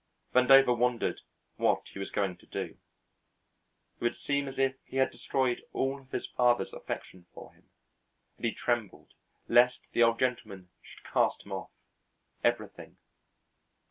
Vandover 0.33 0.75
wondered 0.75 1.21
what 1.57 1.83
he 1.93 1.99
was 1.99 2.09
going 2.09 2.35
to 2.37 2.47
do. 2.47 2.75
It 3.93 4.01
would 4.03 4.15
seem 4.15 4.47
as 4.47 4.57
if 4.57 4.75
he 4.83 4.97
had 4.97 5.11
destroyed 5.11 5.61
all 5.73 5.99
of 6.01 6.09
his 6.09 6.25
father's 6.25 6.73
affection 6.73 7.27
for 7.35 7.53
him, 7.53 7.69
and 8.35 8.45
he 8.47 8.51
trembled 8.51 9.13
lest 9.47 9.81
the 9.91 10.01
Old 10.01 10.17
Gentleman 10.17 10.71
should 10.81 11.03
cast 11.03 11.43
him 11.45 11.51
off, 11.51 11.69
everything. 12.43 12.97